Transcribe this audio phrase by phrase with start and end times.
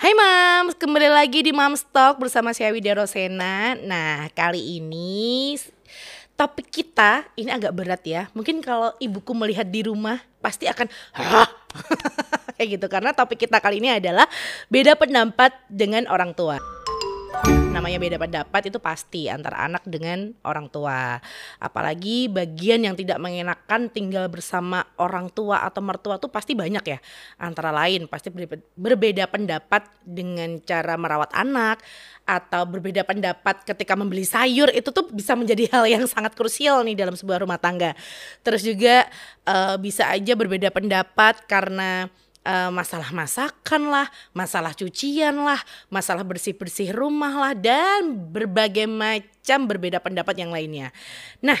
[0.00, 3.76] Hai Mams, kembali lagi di Mams Talk bersama saya Widya Rosena.
[3.84, 5.60] Nah, kali ini
[6.40, 8.32] topik kita ini agak berat ya.
[8.32, 11.52] Mungkin kalau ibuku melihat di rumah pasti akan Hah?
[12.56, 14.24] kayak gitu karena topik kita kali ini adalah
[14.72, 16.56] beda pendapat dengan orang tua
[17.90, 21.18] namanya beda pendapat itu pasti antara anak dengan orang tua.
[21.58, 26.98] Apalagi bagian yang tidak mengenakan tinggal bersama orang tua atau mertua tuh pasti banyak ya.
[27.40, 28.28] Antara lain pasti
[28.76, 31.80] berbeda pendapat dengan cara merawat anak
[32.28, 36.94] atau berbeda pendapat ketika membeli sayur itu tuh bisa menjadi hal yang sangat krusial nih
[36.94, 37.96] dalam sebuah rumah tangga.
[38.46, 39.08] Terus juga
[39.48, 42.06] uh, bisa aja berbeda pendapat karena
[42.50, 50.02] uh, masalah masakan lah, masalah cucian lah, masalah bersih-bersih rumah lah dan berbagai macam berbeda
[50.02, 50.90] pendapat yang lainnya.
[51.38, 51.58] Nah,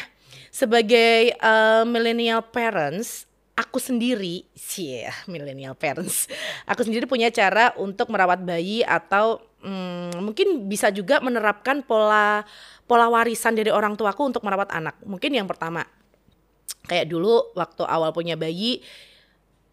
[0.50, 6.26] sebagai uh, millennial parents, aku sendiri sih yeah, millennial parents,
[6.66, 12.42] aku sendiri punya cara untuk merawat bayi atau hmm, mungkin bisa juga menerapkan pola
[12.90, 14.98] pola warisan dari orang tuaku untuk merawat anak.
[15.06, 15.86] Mungkin yang pertama
[16.88, 18.82] kayak dulu waktu awal punya bayi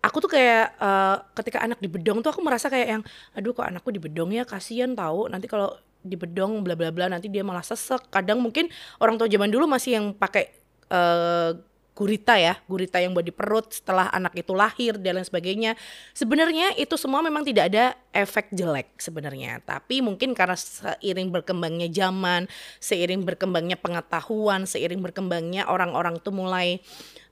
[0.02, 3.02] aku tuh kayak uh, ketika anak di bedong tuh aku merasa kayak yang
[3.34, 4.44] aduh kok anakku di bedong ya?
[4.48, 8.08] Kasihan tahu nanti kalau di bedong bla bla bla nanti dia malah sesek.
[8.14, 10.54] Kadang mungkin orang tua zaman dulu masih yang pakai
[10.94, 11.58] uh,
[11.98, 15.74] gurita ya, gurita yang buat di perut setelah anak itu lahir dan lain sebagainya.
[16.14, 22.46] Sebenarnya itu semua memang tidak ada efek jelek sebenarnya, tapi mungkin karena seiring berkembangnya zaman,
[22.78, 26.78] seiring berkembangnya pengetahuan, seiring berkembangnya orang-orang tuh mulai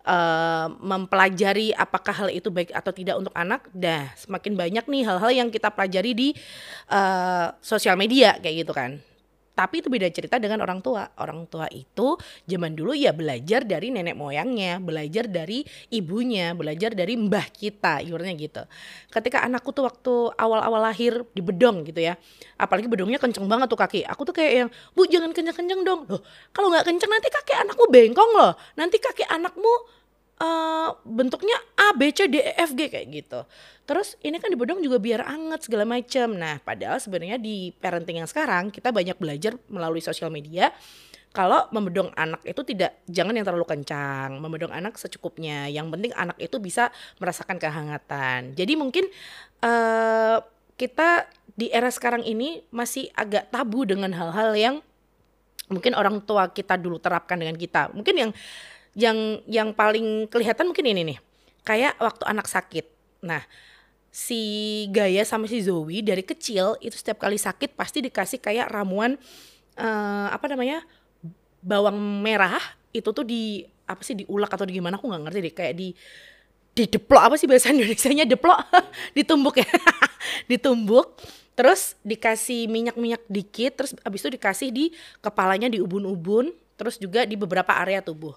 [0.10, 5.32] uh, mempelajari apakah hal itu baik atau tidak untuk anak, dah semakin banyak nih hal-hal
[5.46, 6.28] yang kita pelajari di
[6.90, 8.98] uh, sosial media kayak gitu kan.
[9.56, 11.08] Tapi itu beda cerita dengan orang tua.
[11.16, 17.16] Orang tua itu zaman dulu ya belajar dari nenek moyangnya, belajar dari ibunya, belajar dari
[17.16, 18.64] mbah kita, ibaratnya gitu.
[19.08, 22.20] Ketika anakku tuh waktu awal-awal lahir di bedong gitu ya,
[22.60, 24.04] apalagi bedongnya kenceng banget tuh kaki.
[24.04, 26.04] Aku tuh kayak yang, bu jangan kenceng-kenceng dong.
[26.12, 28.54] Loh, kalau nggak kenceng nanti kaki anakmu bengkong loh.
[28.76, 29.74] Nanti kaki anakmu
[30.42, 33.40] uh, bentuknya A, B, C, D, E, F, G kayak gitu.
[33.86, 36.34] Terus ini kan di bedong juga biar anget segala macam.
[36.34, 40.74] Nah, padahal sebenarnya di parenting yang sekarang kita banyak belajar melalui sosial media
[41.36, 45.68] kalau membedong anak itu tidak jangan yang terlalu kencang, membedong anak secukupnya.
[45.68, 48.56] Yang penting anak itu bisa merasakan kehangatan.
[48.56, 49.04] Jadi mungkin
[49.60, 50.40] uh,
[50.80, 51.28] kita
[51.60, 54.76] di era sekarang ini masih agak tabu dengan hal-hal yang
[55.68, 57.92] mungkin orang tua kita dulu terapkan dengan kita.
[57.92, 58.32] Mungkin yang
[58.96, 61.20] yang yang paling kelihatan mungkin ini nih.
[61.68, 62.88] Kayak waktu anak sakit.
[63.28, 63.44] Nah,
[64.10, 64.42] si
[64.96, 69.20] Gaya sama si Zoe dari kecil itu setiap kali sakit pasti dikasih kayak ramuan
[69.76, 70.82] uh, apa namanya
[71.60, 72.64] bawang merah.
[72.96, 75.54] Itu tuh di apa sih diulek atau di gimana aku nggak ngerti deh.
[75.54, 75.88] Kayak di
[76.76, 78.24] dideplok apa sih bahasa Indonesia-nya?
[78.24, 78.60] Deplok?
[79.18, 79.68] Ditumbuk ya?
[80.50, 81.20] Ditumbuk.
[81.56, 84.92] Terus dikasih minyak-minyak dikit terus abis itu dikasih di
[85.24, 88.36] kepalanya di ubun-ubun terus juga di beberapa area tubuh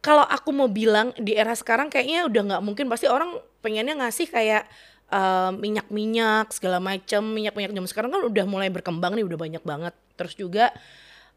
[0.00, 2.86] kalau aku mau bilang di era sekarang kayaknya udah nggak mungkin.
[2.88, 4.64] Pasti orang pengennya ngasih kayak
[5.12, 9.94] uh, minyak-minyak segala macam minyak-minyak zaman sekarang kan udah mulai berkembang nih udah banyak banget.
[10.16, 10.72] Terus juga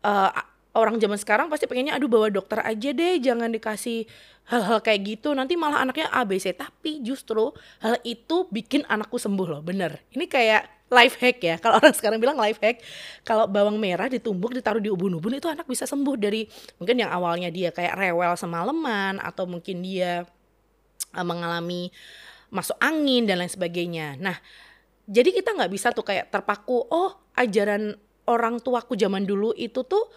[0.08, 0.32] uh,
[0.74, 4.08] orang zaman sekarang pasti pengennya aduh bawa dokter aja deh jangan dikasih
[4.48, 5.36] hal-hal kayak gitu.
[5.36, 7.52] Nanti malah anaknya ABC tapi justru
[7.84, 10.00] hal itu bikin anakku sembuh loh bener.
[10.16, 11.56] Ini kayak life hack ya.
[11.58, 12.80] Kalau orang sekarang bilang life hack,
[13.26, 16.46] kalau bawang merah ditumbuk ditaruh di ubun-ubun itu anak bisa sembuh dari
[16.78, 20.30] mungkin yang awalnya dia kayak rewel semalaman atau mungkin dia
[21.18, 21.90] uh, mengalami
[22.54, 24.14] masuk angin dan lain sebagainya.
[24.22, 24.38] Nah,
[25.10, 27.98] jadi kita nggak bisa tuh kayak terpaku, oh ajaran
[28.30, 30.08] orang tuaku zaman dulu itu tuh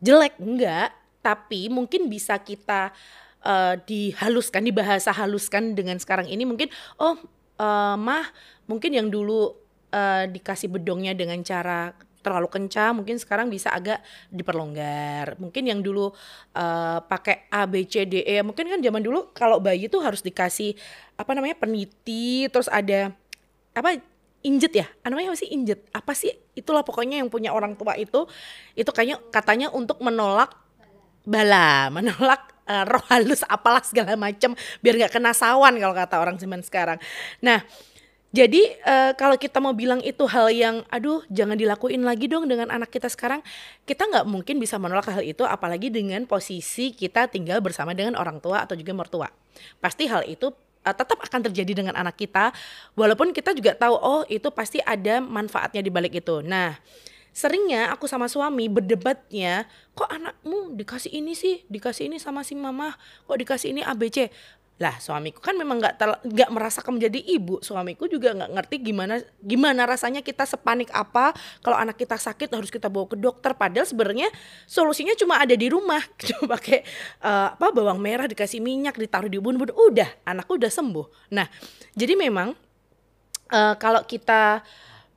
[0.00, 2.90] jelek enggak, tapi mungkin bisa kita
[3.46, 7.20] uh, dihaluskan, dibahasa haluskan dengan sekarang ini mungkin oh
[7.62, 8.26] uh, mah
[8.66, 9.61] mungkin yang dulu
[9.92, 11.92] uh, dikasih bedongnya dengan cara
[12.22, 13.98] terlalu kencang mungkin sekarang bisa agak
[14.30, 15.36] diperlonggar.
[15.42, 16.14] Mungkin yang dulu
[16.54, 20.22] uh, pakai A B C D E mungkin kan zaman dulu kalau bayi tuh harus
[20.22, 20.78] dikasih
[21.18, 23.10] apa namanya peniti terus ada
[23.74, 23.98] apa
[24.46, 24.86] injet ya?
[25.02, 25.82] Namanya apa sih injet?
[25.90, 26.30] Apa sih?
[26.54, 28.24] Itulah pokoknya yang punya orang tua itu
[28.78, 30.54] itu kayaknya katanya untuk menolak
[31.22, 36.38] bala menolak uh, roh halus apalah segala macam biar nggak kena sawan kalau kata orang
[36.38, 36.98] zaman sekarang.
[37.42, 37.66] Nah
[38.32, 42.72] jadi uh, kalau kita mau bilang itu hal yang aduh jangan dilakuin lagi dong dengan
[42.72, 43.44] anak kita sekarang,
[43.84, 48.40] kita nggak mungkin bisa menolak hal itu apalagi dengan posisi kita tinggal bersama dengan orang
[48.40, 49.28] tua atau juga mertua.
[49.84, 52.56] Pasti hal itu uh, tetap akan terjadi dengan anak kita
[52.96, 56.40] walaupun kita juga tahu oh itu pasti ada manfaatnya di balik itu.
[56.40, 56.72] Nah,
[57.36, 62.96] seringnya aku sama suami berdebatnya, kok anakmu dikasih ini sih, dikasih ini sama si mama,
[63.28, 64.32] kok dikasih ini ABC
[64.80, 65.94] lah suamiku kan memang nggak
[66.26, 67.60] nggak merasakan menjadi ibu.
[67.60, 71.36] Suamiku juga nggak ngerti gimana gimana rasanya kita sepanik apa.
[71.60, 73.54] Kalau anak kita sakit harus kita bawa ke dokter.
[73.54, 74.32] Padahal sebenarnya
[74.66, 76.02] solusinya cuma ada di rumah.
[76.26, 76.82] Cuma pakai
[77.22, 81.30] uh, apa bawang merah dikasih minyak ditaruh di bun-bun udah anakku udah sembuh.
[81.36, 81.46] Nah
[81.94, 82.56] jadi memang
[83.54, 84.66] uh, kalau kita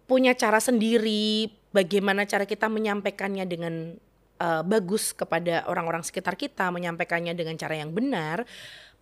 [0.05, 3.97] punya cara sendiri bagaimana cara kita menyampaikannya dengan
[4.39, 8.43] uh, bagus kepada orang-orang sekitar kita menyampaikannya dengan cara yang benar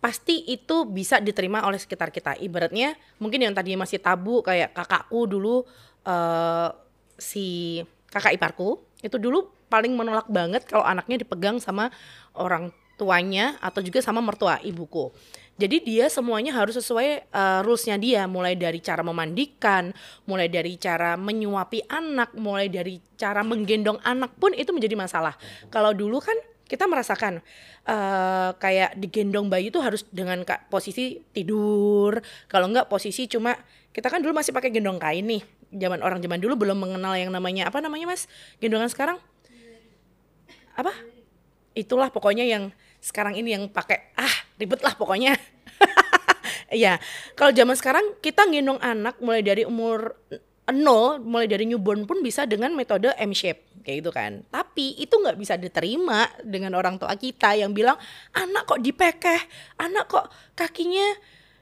[0.04, 2.36] pasti itu bisa diterima oleh sekitar kita.
[2.36, 5.64] Ibaratnya mungkin yang tadinya masih tabu kayak kakakku dulu
[6.04, 6.68] uh,
[7.16, 7.80] si
[8.12, 11.88] kakak iparku itu dulu paling menolak banget kalau anaknya dipegang sama
[12.36, 15.10] orang tuanya atau juga sama mertua ibuku.
[15.54, 19.94] Jadi dia semuanya harus sesuai uh, rulesnya dia, mulai dari cara memandikan,
[20.26, 25.38] mulai dari cara menyuapi anak, mulai dari cara menggendong anak pun itu menjadi masalah.
[25.70, 26.34] Kalau dulu kan
[26.64, 27.38] kita merasakan
[27.86, 32.18] uh, kayak digendong bayi itu harus dengan posisi tidur.
[32.50, 33.54] Kalau enggak posisi cuma
[33.94, 35.46] kita kan dulu masih pakai gendong kain nih.
[35.70, 38.26] Zaman orang zaman dulu belum mengenal yang namanya apa namanya mas?
[38.58, 39.18] Gendongan sekarang?
[40.74, 40.90] Apa?
[41.78, 42.74] Itulah pokoknya yang
[43.04, 45.36] sekarang ini yang pakai ah ribet lah pokoknya.
[46.74, 46.98] Ya
[47.38, 50.18] kalau zaman sekarang kita gendong anak mulai dari umur
[50.72, 54.42] nol mulai dari newborn pun bisa dengan metode M shape kayak gitu kan.
[54.48, 58.00] Tapi itu nggak bisa diterima dengan orang tua kita yang bilang
[58.32, 59.38] anak kok dipekeh
[59.76, 61.04] anak kok kakinya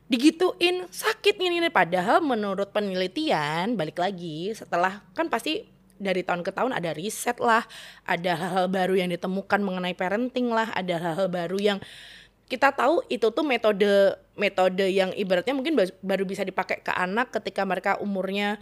[0.07, 1.69] digituin sakit ini.
[1.69, 5.67] Padahal menurut penelitian balik lagi setelah kan pasti
[6.03, 7.63] dari tahun ke tahun ada riset lah
[8.03, 11.79] ada hal-hal baru yang ditemukan mengenai parenting lah ada hal-hal baru yang
[12.51, 17.65] kita tahu itu tuh metode metode yang ibaratnya mungkin baru bisa dipakai ke anak ketika
[17.65, 18.61] mereka umurnya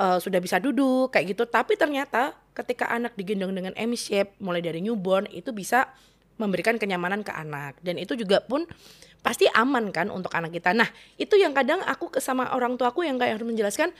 [0.00, 4.64] uh, sudah bisa duduk kayak gitu tapi ternyata ketika anak digendong dengan M shape mulai
[4.64, 5.92] dari newborn itu bisa
[6.36, 8.64] memberikan kenyamanan ke anak dan itu juga pun
[9.24, 10.70] pasti aman kan untuk anak kita.
[10.70, 10.86] Nah,
[11.18, 13.90] itu yang kadang aku sama orang tua aku yang kayak harus menjelaskan,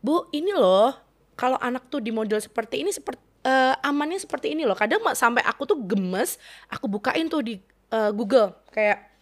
[0.00, 0.96] "Bu, ini loh
[1.38, 5.42] kalau anak tuh di model seperti ini seperti uh, amannya seperti ini loh." Kadang sampai
[5.44, 6.36] aku tuh gemes,
[6.68, 7.54] aku bukain tuh di
[7.92, 8.56] uh, Google.
[8.72, 9.12] Kayak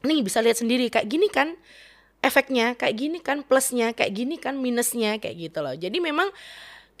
[0.00, 1.54] nih bisa lihat sendiri kayak gini kan
[2.20, 5.72] efeknya kayak gini kan plusnya kayak gini kan minusnya kayak gitu loh.
[5.76, 6.28] Jadi memang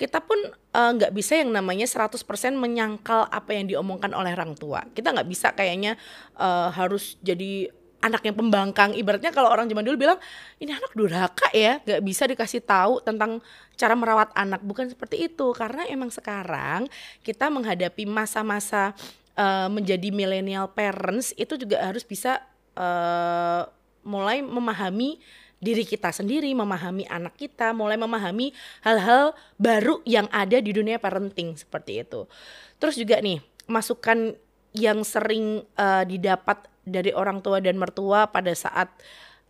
[0.00, 2.16] kita pun eh, nggak uh, bisa yang namanya 100%
[2.56, 4.80] menyangkal apa yang diomongkan oleh orang tua.
[4.96, 6.00] Kita nggak bisa kayaknya
[6.40, 7.68] uh, harus jadi
[8.00, 10.18] anak yang pembangkang ibaratnya kalau orang zaman dulu bilang
[10.56, 13.44] ini anak durhaka ya nggak bisa dikasih tahu tentang
[13.76, 16.88] cara merawat anak bukan seperti itu karena emang sekarang
[17.20, 18.96] kita menghadapi masa-masa
[19.36, 22.40] uh, menjadi millennial parents itu juga harus bisa
[22.76, 23.68] uh,
[24.04, 25.20] mulai memahami
[25.60, 31.52] diri kita sendiri, memahami anak kita, mulai memahami hal-hal baru yang ada di dunia parenting
[31.52, 32.24] seperti itu.
[32.80, 34.40] Terus juga nih, masukan
[34.72, 38.88] yang sering uh, didapat dari orang tua dan mertua pada saat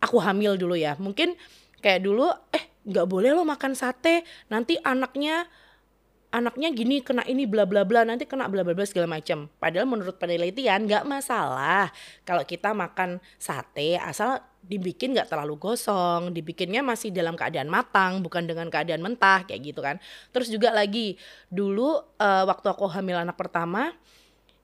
[0.01, 0.97] aku hamil dulu ya.
[0.97, 1.37] Mungkin
[1.79, 5.45] kayak dulu eh nggak boleh lo makan sate, nanti anaknya
[6.31, 9.51] anaknya gini kena ini bla bla bla nanti kena bla bla bla segala macam.
[9.59, 11.91] Padahal menurut penelitian nggak masalah
[12.23, 18.47] kalau kita makan sate asal dibikin nggak terlalu gosong, dibikinnya masih dalam keadaan matang bukan
[18.47, 19.99] dengan keadaan mentah kayak gitu kan.
[20.31, 21.19] Terus juga lagi
[21.51, 23.91] dulu uh, waktu aku hamil anak pertama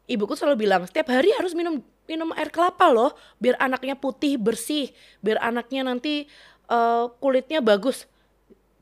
[0.08, 4.90] ibuku selalu bilang setiap hari harus minum minum air kelapa loh biar anaknya putih bersih
[5.22, 6.26] biar anaknya nanti
[6.72, 8.08] uh, kulitnya bagus.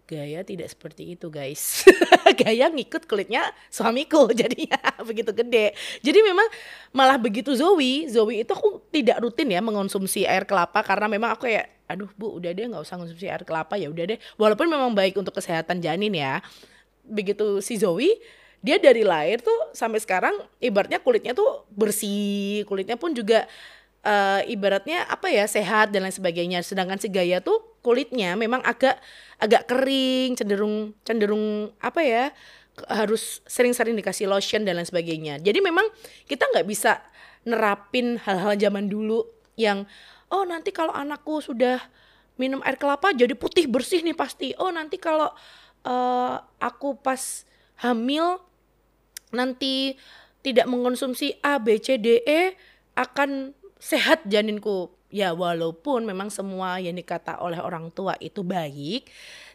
[0.05, 1.81] Gaya tidak seperti itu guys.
[2.39, 5.73] Gaya ngikut kulitnya suamiku jadinya begitu gede.
[6.05, 6.45] Jadi memang
[6.93, 8.05] malah begitu Zoe.
[8.05, 12.37] Zoe itu aku tidak rutin ya mengonsumsi air kelapa Karena memang aku kayak aduh bu
[12.37, 14.21] udah deh nggak usah konsumsi air kelapa ya udah deh.
[14.37, 16.37] Walaupun memang baik untuk kesehatan janin ya.
[17.01, 18.21] Begitu si Zoe
[18.65, 23.45] dia dari lahir tuh sampai sekarang ibaratnya kulitnya tuh bersih kulitnya pun juga
[24.01, 28.97] uh, ibaratnya apa ya sehat dan lain sebagainya sedangkan si Gaya tuh kulitnya memang agak
[29.37, 32.25] agak kering, cenderung cenderung apa ya
[32.89, 35.39] harus sering-sering dikasih lotion dan lain sebagainya.
[35.39, 35.87] Jadi memang
[36.27, 36.99] kita nggak bisa
[37.47, 39.23] nerapin hal-hal zaman dulu
[39.55, 39.87] yang
[40.33, 41.79] oh nanti kalau anakku sudah
[42.35, 44.51] minum air kelapa jadi putih bersih nih pasti.
[44.59, 45.31] Oh nanti kalau
[45.87, 47.47] uh, aku pas
[47.79, 48.43] hamil
[49.33, 49.97] nanti
[50.45, 52.53] tidak mengkonsumsi A B C D E
[52.93, 59.07] akan sehat janinku ya walaupun memang semua yang dikata oleh orang tua itu baik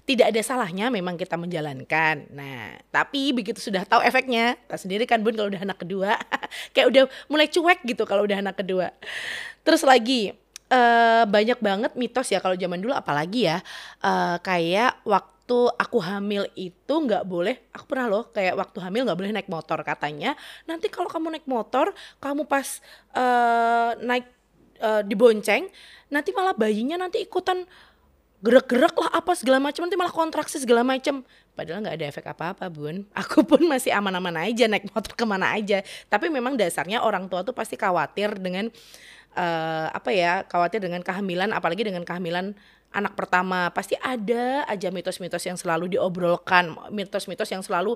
[0.08, 2.26] tidak ada salahnya memang kita menjalankan.
[2.34, 6.18] Nah, tapi begitu sudah tahu efeknya, tak sendiri kan Bun kalau udah anak kedua,
[6.74, 8.90] kayak udah mulai cuek gitu kalau udah anak kedua.
[9.62, 10.34] Terus lagi
[10.72, 13.62] uh, banyak banget mitos ya kalau zaman dulu apalagi ya
[14.02, 15.39] uh, kayak waktu
[15.74, 19.78] aku hamil itu nggak boleh aku pernah loh kayak waktu hamil nggak boleh naik motor
[19.82, 20.38] katanya.
[20.68, 21.92] Nanti kalau kamu naik motor
[22.22, 22.82] kamu pas
[23.16, 24.26] uh, naik
[24.80, 25.68] uh, dibonceng
[26.10, 27.64] nanti malah bayinya nanti ikutan
[28.40, 31.20] gerak-gerak lah apa segala macam nanti malah kontraksi segala macam
[31.52, 33.04] padahal nggak ada efek apa-apa bun.
[33.20, 35.84] Aku pun masih aman-aman aja naik motor ke mana aja.
[36.08, 38.72] Tapi memang dasarnya orang tua tuh pasti khawatir dengan
[39.36, 42.56] uh, apa ya khawatir dengan kehamilan apalagi dengan kehamilan
[42.90, 47.94] anak pertama pasti ada aja mitos-mitos yang selalu diobrolkan mitos-mitos yang selalu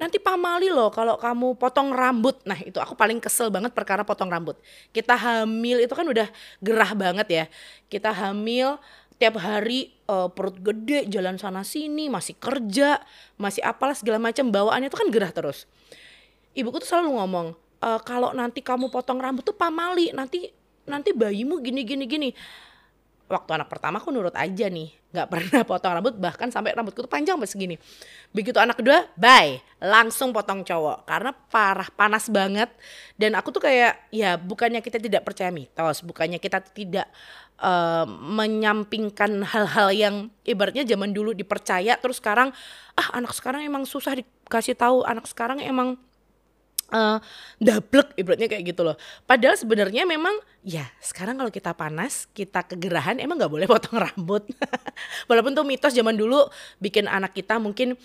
[0.00, 2.40] nanti pamali loh kalau kamu potong rambut.
[2.48, 4.56] Nah itu aku paling kesel banget perkara potong rambut.
[4.96, 6.28] Kita hamil itu kan udah
[6.64, 7.44] gerah banget ya.
[7.92, 8.80] Kita hamil
[9.20, 12.96] tiap hari uh, perut gede jalan sana sini masih kerja
[13.36, 15.68] masih apalah segala macam bawaannya itu kan gerah terus.
[16.56, 17.46] Ibuku tuh selalu ngomong
[17.78, 20.50] e, kalau nanti kamu potong rambut tuh pamali nanti
[20.82, 22.30] nanti bayimu gini gini gini
[23.30, 24.90] waktu anak pertama aku nurut aja nih.
[25.14, 27.76] Nggak pernah potong rambut bahkan sampai rambutku tuh panjang sampai segini.
[28.34, 29.62] Begitu anak kedua bye.
[29.78, 31.06] Langsung potong cowok.
[31.06, 32.68] Karena parah panas banget.
[33.14, 37.06] Dan aku tuh kayak ya bukannya kita tidak percaya mitos bukannya kita tidak
[37.62, 42.50] uh, menyampingkan hal-hal yang ibaratnya zaman dulu dipercaya terus sekarang
[42.98, 45.06] ah anak sekarang emang susah dikasih tahu.
[45.06, 45.94] Anak sekarang emang
[46.90, 47.18] uh,
[47.56, 48.98] dablek ibaratnya kayak gitu loh.
[49.24, 50.34] Padahal sebenarnya memang
[50.66, 54.44] ya sekarang kalau kita panas, kita kegerahan emang nggak boleh potong rambut.
[55.30, 56.46] Walaupun tuh mitos zaman dulu
[56.82, 57.96] bikin anak kita mungkin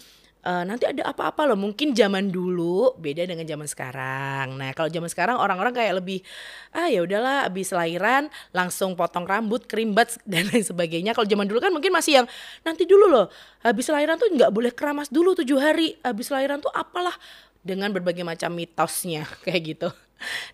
[0.45, 1.57] uh, nanti ada apa-apa loh.
[1.57, 4.55] Mungkin zaman dulu beda dengan zaman sekarang.
[4.55, 6.21] Nah, kalau zaman sekarang orang-orang kayak lebih
[6.71, 11.17] ah ya udahlah habis lahiran langsung potong rambut, kerimbat dan lain sebagainya.
[11.17, 12.27] Kalau zaman dulu kan mungkin masih yang
[12.61, 13.27] nanti dulu loh.
[13.65, 15.97] Habis lahiran tuh nggak boleh keramas dulu tujuh hari.
[16.05, 17.17] Habis lahiran tuh apalah
[17.65, 19.89] dengan berbagai macam mitosnya kayak gitu.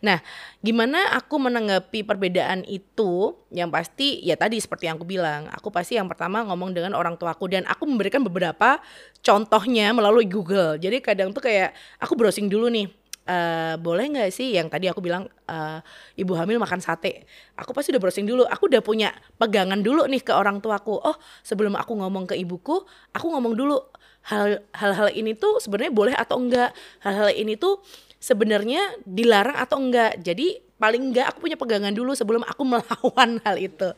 [0.02, 0.18] Nah,
[0.66, 3.38] gimana aku menanggapi perbedaan itu?
[3.54, 7.14] Yang pasti ya tadi seperti yang aku bilang, aku pasti yang pertama ngomong dengan orang
[7.20, 8.82] tuaku dan aku memberikan beberapa
[9.22, 10.82] contohnya melalui Google.
[10.82, 12.90] Jadi kadang tuh kayak aku browsing dulu nih,
[13.22, 15.78] Uh, boleh nggak sih yang tadi aku bilang uh,
[16.18, 20.26] ibu hamil makan sate aku pasti udah browsing dulu aku udah punya pegangan dulu nih
[20.26, 21.14] ke orang tuaku oh
[21.46, 22.82] sebelum aku ngomong ke ibuku
[23.14, 23.78] aku ngomong dulu
[24.26, 26.72] hal-hal ini tuh sebenarnya boleh atau enggak?
[27.02, 27.82] Hal-hal ini tuh
[28.22, 30.22] sebenarnya dilarang atau enggak?
[30.22, 33.90] Jadi paling enggak aku punya pegangan dulu sebelum aku melawan hal itu.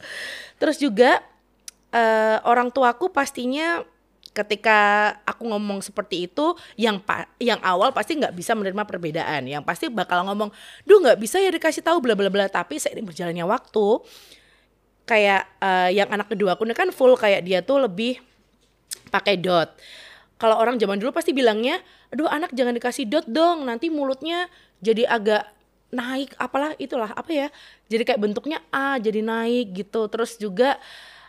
[0.59, 1.19] Terus juga
[1.91, 3.83] uh, orang tuaku pastinya
[4.33, 9.45] ketika aku ngomong seperti itu yang pa yang awal pasti nggak bisa menerima perbedaan.
[9.45, 10.49] Yang pasti bakal ngomong
[10.87, 12.49] duh nggak bisa ya dikasih tahu bla bla bla.
[12.49, 13.87] Tapi seiring berjalannya waktu
[15.03, 18.23] kayak uh, yang anak kedua aku ini kan full kayak dia tuh lebih
[19.11, 19.75] pakai dot
[20.43, 21.79] kalau orang zaman dulu pasti bilangnya,
[22.11, 24.51] aduh anak jangan dikasih dot dong, nanti mulutnya
[24.83, 25.47] jadi agak
[25.95, 27.47] naik, apalah itulah apa ya,
[27.87, 30.11] jadi kayak bentuknya A, jadi naik gitu.
[30.11, 30.75] Terus juga,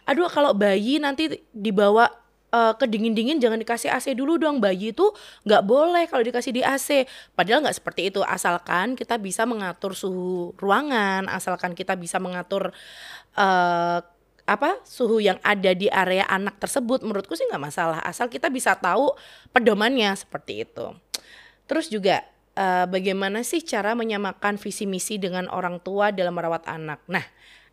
[0.02, 2.10] aduh kalau bayi nanti dibawa
[2.50, 5.10] uh, ke dingin-dingin jangan dikasih AC dulu dong bayi itu
[5.46, 10.54] nggak boleh kalau dikasih di AC padahal nggak seperti itu asalkan kita bisa mengatur suhu
[10.58, 12.70] ruangan asalkan kita bisa mengatur
[13.34, 13.98] uh,
[14.44, 18.76] apa suhu yang ada di area anak tersebut menurutku sih nggak masalah asal kita bisa
[18.76, 19.16] tahu
[19.56, 20.92] pedomannya seperti itu.
[21.64, 22.20] Terus juga
[22.60, 27.00] uh, bagaimana sih cara menyamakan visi misi dengan orang tua dalam merawat anak?
[27.08, 27.24] Nah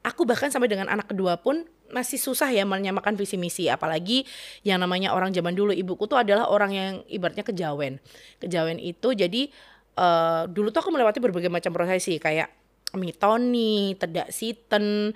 [0.08, 4.24] aku bahkan sampai dengan anak kedua pun masih susah ya menyamakan visi misi apalagi
[4.63, 5.75] yang namanya orang zaman dulu.
[5.75, 8.00] Ibuku tuh adalah orang yang ibaratnya kejawen.
[8.40, 9.51] Kejawen itu jadi
[10.00, 12.48] uh, dulu tuh aku melewati berbagai macam prosesi kayak
[12.96, 15.16] mitoni tedak siten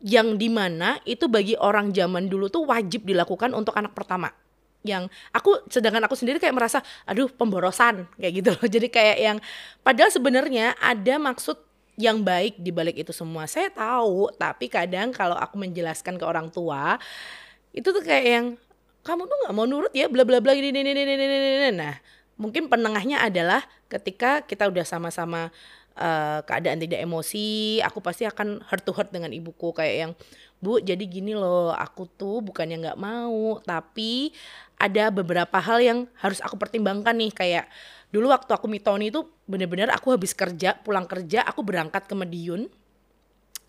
[0.00, 4.32] yang di mana itu bagi orang zaman dulu tuh wajib dilakukan untuk anak pertama.
[4.80, 8.66] Yang aku sedangkan aku sendiri kayak merasa aduh pemborosan kayak gitu loh.
[8.80, 9.38] Jadi kayak yang
[9.84, 11.60] padahal sebenarnya ada maksud
[12.00, 13.44] yang baik di balik itu semua.
[13.44, 16.96] Saya tahu tapi kadang kalau aku menjelaskan ke orang tua
[17.76, 18.46] itu tuh kayak yang
[19.04, 21.70] kamu tuh nggak mau nurut ya bla bla bla ini ini ini ini.
[21.76, 22.00] Nah
[22.40, 23.60] mungkin penengahnya adalah
[23.92, 25.52] ketika kita udah sama-sama
[25.96, 29.74] uh, keadaan tidak emosi, aku pasti akan heart to heart dengan ibuku.
[29.74, 30.12] Kayak yang
[30.60, 34.28] Bu, jadi gini loh, aku tuh bukannya nggak mau, tapi
[34.76, 37.32] ada beberapa hal yang harus aku pertimbangkan nih.
[37.32, 37.64] Kayak
[38.12, 42.68] dulu waktu aku mitoni itu bener-bener aku habis kerja, pulang kerja, aku berangkat ke Mediun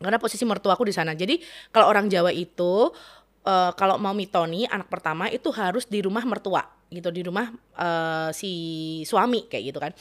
[0.02, 1.16] karena posisi mertua aku di sana.
[1.16, 1.40] Jadi
[1.72, 2.92] kalau orang Jawa itu
[3.48, 7.48] uh, kalau mau mitoni anak pertama itu harus di rumah mertua gitu di rumah
[7.80, 8.52] uh, si
[9.08, 9.92] suami kayak gitu kan.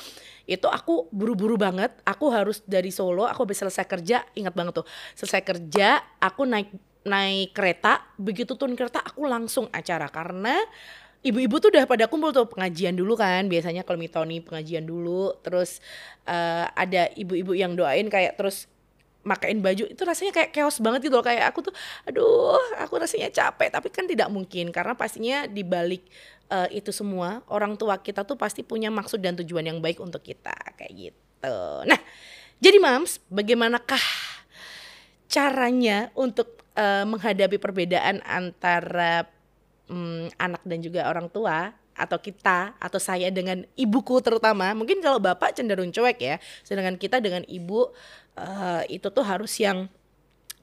[0.45, 4.87] Itu aku buru-buru banget aku harus dari Solo aku habis selesai kerja ingat banget tuh
[5.15, 6.75] selesai kerja aku naik
[7.07, 10.59] naik kereta begitu turun kereta aku langsung acara karena
[11.21, 15.85] ibu-ibu tuh udah pada kumpul tuh pengajian dulu kan biasanya kalau mitoni pengajian dulu terus
[16.25, 18.69] uh, ada ibu-ibu yang doain kayak terus
[19.21, 21.75] makain baju itu rasanya kayak chaos banget gitu loh kayak aku tuh
[22.09, 26.09] aduh aku rasanya capek tapi kan tidak mungkin karena pastinya di balik
[26.51, 30.21] uh, itu semua orang tua kita tuh pasti punya maksud dan tujuan yang baik untuk
[30.21, 31.59] kita kayak gitu.
[31.87, 32.01] Nah,
[32.61, 34.03] jadi mams, bagaimanakah
[35.31, 39.25] caranya untuk uh, menghadapi perbedaan antara
[39.87, 45.21] um, anak dan juga orang tua atau kita atau saya dengan ibuku terutama mungkin kalau
[45.21, 47.93] bapak cenderung cuek ya sedangkan kita dengan ibu
[48.41, 49.85] uh, itu tuh harus yang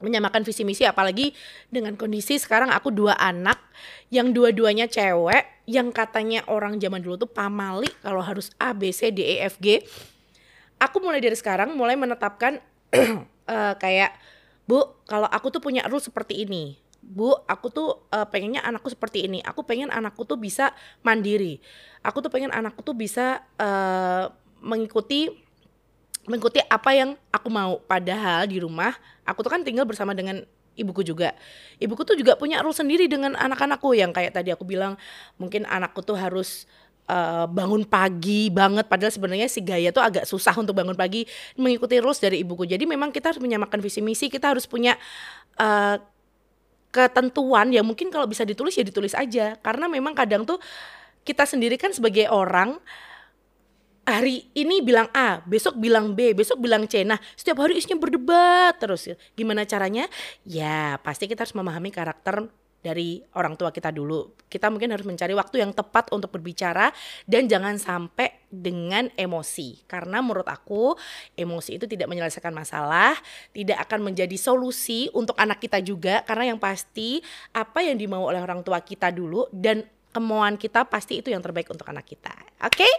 [0.01, 1.37] menyamakan visi misi apalagi
[1.69, 3.61] dengan kondisi sekarang aku dua anak
[4.09, 9.11] yang dua-duanya cewek yang katanya orang zaman dulu tuh pamali kalau harus A B C
[9.11, 9.83] D E F G.
[10.79, 12.63] Aku mulai dari sekarang mulai menetapkan
[12.95, 14.15] uh, kayak
[14.63, 16.79] Bu kalau aku tuh punya rules seperti ini.
[17.03, 19.43] Bu aku tuh uh, pengennya anakku seperti ini.
[19.43, 20.71] Aku pengen anakku tuh bisa
[21.03, 21.59] mandiri.
[21.99, 24.31] Aku tuh pengen anakku tuh bisa uh,
[24.63, 25.27] mengikuti
[26.31, 27.83] mengikuti apa yang aku mau.
[27.83, 28.95] Padahal di rumah
[29.27, 31.33] aku tuh kan tinggal bersama dengan ibuku juga.
[31.81, 34.95] Ibuku tuh juga punya rule sendiri dengan anak-anakku yang kayak tadi aku bilang
[35.41, 36.69] mungkin anakku tuh harus
[37.09, 38.85] uh, bangun pagi banget.
[38.85, 41.25] Padahal sebenarnya si Gaya tuh agak susah untuk bangun pagi
[41.57, 42.69] mengikuti rules dari ibuku.
[42.69, 44.95] Jadi memang kita harus menyamakan visi misi kita harus punya
[45.57, 45.97] uh,
[46.93, 49.57] ketentuan yang mungkin kalau bisa ditulis ya ditulis aja.
[49.59, 50.61] Karena memang kadang tuh
[51.27, 52.79] kita sendiri kan sebagai orang
[54.07, 57.03] hari ini bilang A, besok bilang B, besok bilang C.
[57.03, 59.11] Nah, setiap hari isinya berdebat terus.
[59.35, 60.07] Gimana caranya?
[60.47, 62.47] Ya, pasti kita harus memahami karakter
[62.87, 64.31] dari orang tua kita dulu.
[64.47, 66.95] Kita mungkin harus mencari waktu yang tepat untuk berbicara
[67.27, 69.83] dan jangan sampai dengan emosi.
[69.91, 70.95] Karena menurut aku,
[71.35, 73.17] emosi itu tidak menyelesaikan masalah,
[73.51, 77.19] tidak akan menjadi solusi untuk anak kita juga karena yang pasti
[77.51, 79.83] apa yang dimau oleh orang tua kita dulu dan
[80.17, 82.33] kemauan kita pasti itu yang terbaik untuk anak kita.
[82.65, 82.81] Oke?
[82.81, 82.93] Okay?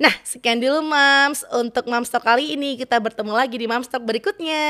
[0.00, 2.80] Nah, sekian dulu Mams untuk Mams Talk kali ini.
[2.80, 4.64] Kita bertemu lagi di Mams Talk berikutnya.